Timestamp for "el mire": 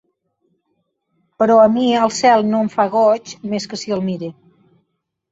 3.99-4.31